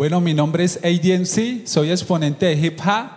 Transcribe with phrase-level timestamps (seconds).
[0.00, 3.10] Bueno, mi nombre es ADMC, soy exponente de hip hop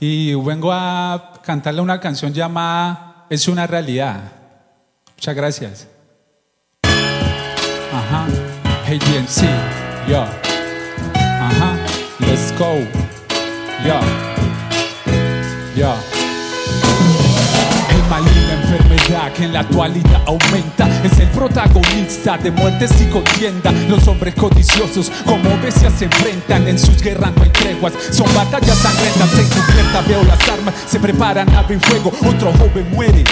[0.00, 4.32] y vengo a cantarle una canción llamada Es una realidad.
[5.14, 5.86] Muchas gracias.
[6.82, 8.26] Ajá,
[8.86, 9.44] ADMC,
[10.08, 10.26] yo.
[11.14, 11.76] Ajá,
[12.18, 12.74] let's go.
[13.84, 14.00] Yo,
[15.76, 15.94] yo.
[17.88, 18.45] El
[19.06, 23.70] que en la actualidad aumenta es el protagonista de muertes y contienda.
[23.88, 27.92] Los hombres codiciosos como bestias se enfrentan en sus guerras no hay treguas.
[28.10, 30.08] Son batallas sangrientas encubiertas.
[30.08, 32.10] Veo las armas, se preparan, abren fuego.
[32.26, 33.22] Otro joven muere.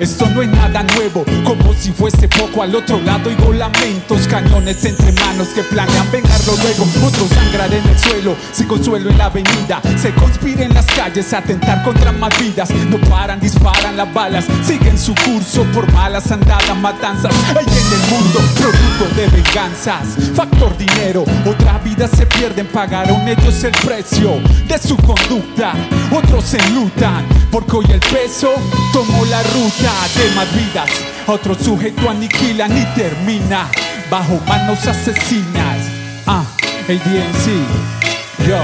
[0.00, 2.62] Esto no es nada nuevo, como si fuese poco.
[2.62, 7.86] Al otro lado oigo lamentos, cañones entre manos que planean vengarlo luego, otros sangrar en
[7.88, 12.12] el suelo, sin consuelo en la avenida, se conspira en las calles a atentar contra
[12.12, 17.64] más vidas, no paran, disparan las balas, siguen su curso por malas andadas, matanzas, hay
[17.64, 23.72] en el mundo producto de venganzas, factor dinero, otras vidas se pierden, pagaron ellos el
[23.72, 25.72] precio de su conducta,
[26.10, 28.52] otros se lutan, porque hoy el peso
[28.92, 30.90] tomó la ruta de más vidas.
[31.28, 33.68] Otro sujeto aniquila ni termina
[34.10, 35.78] bajo manos asesinas.
[36.26, 36.44] Ah,
[36.88, 38.58] el DNC, yo,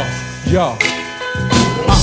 [0.50, 0.76] yo.
[1.88, 1.98] Ah,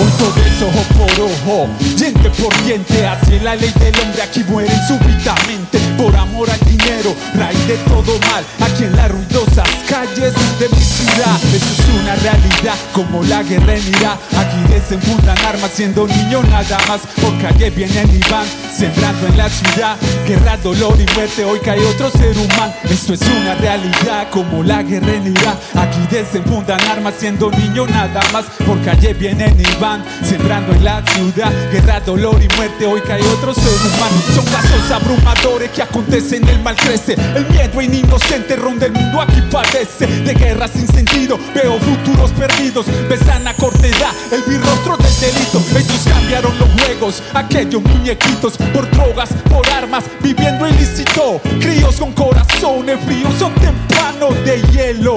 [0.00, 4.42] hoy todo es ojo por ojo, diente por diente, así la ley del hombre, aquí
[4.44, 9.73] mueren súbitamente por amor al dinero, raíz de todo mal, aquí en las ruidosas
[10.04, 15.38] calles de mi ciudad, eso es una realidad, como la guerra en Irak, aquí desenfundan
[15.38, 18.46] armas siendo niño nada más, por calle vienen y van,
[18.76, 19.96] sembrando en la ciudad,
[20.26, 22.74] guerra, dolor y muerte, hoy cae otro ser humano,
[23.04, 28.22] esto es una realidad, como la guerra en Irak, aquí desenfundan armas siendo niño nada
[28.32, 33.02] más, por calle vienen y van, sembrando en la ciudad, guerra, dolor y muerte, hoy
[33.02, 38.56] cae otro ser humano, son casos abrumadores que acontecen, el mal crece, el miedo inocente
[38.56, 40.06] ronda el mundo, aquí padece.
[40.06, 45.62] De guerra sin sentido, veo futuros perdidos, besan a corta edad, el birrostro del delito,
[45.76, 46.93] ellos cambiaron los juegos,
[47.34, 54.62] aquellos muñequitos, por drogas, por armas, viviendo ilícito, críos con corazones fríos, son tempranos de
[54.72, 55.16] hielo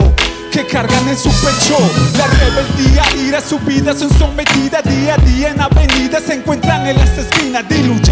[0.51, 1.77] que cargan en su pecho.
[2.17, 6.97] La rebeldía, ira, su vida son sometidas día a día en avenidas, se encuentran en
[6.97, 8.06] las esquinas diluyéndose,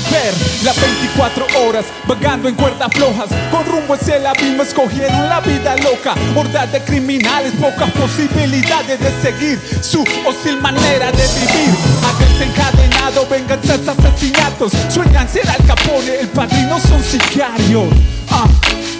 [0.00, 0.34] Lucifer,
[0.64, 5.76] las 24 horas vagando en cuerdas flojas, con rumbo hacia el abismo escogieron la vida
[5.76, 13.26] loca, hordas de criminales, pocas posibilidades de seguir su hostil manera de vivir, a desencadenado
[13.28, 17.88] venganzas, asesinatos, sueñan ser al capone, el padrino son sicarios,
[18.30, 18.48] ah,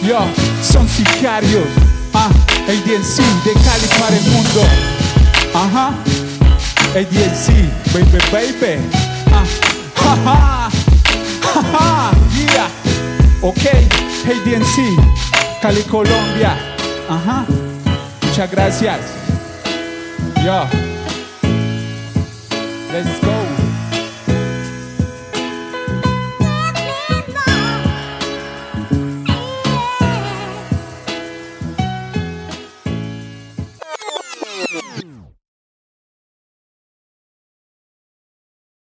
[0.02, 0.20] yo,
[0.62, 1.64] son sicarios,
[2.12, 2.28] ah,
[2.68, 4.62] el DNC de Cali para el mundo,
[5.54, 5.94] ajá,
[6.94, 8.80] el DNC, baby, baby,
[9.32, 9.44] ah,
[9.94, 10.70] jaja,
[12.36, 12.68] yeah,
[13.42, 13.64] ok,
[14.24, 14.96] hey DNC,
[15.60, 16.56] Cali, Colombia,
[17.08, 17.44] ajá,
[18.22, 18.98] muchas gracias,
[20.44, 20.64] yo,
[22.92, 23.39] let's go.